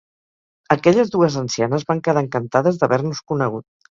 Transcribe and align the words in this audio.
Aquelles 0.75 1.11
dues 1.15 1.35
ancianes 1.41 1.85
van 1.91 2.01
quedar 2.09 2.25
encantades 2.25 2.79
d'haver-nos 2.79 3.23
conegut. 3.33 3.69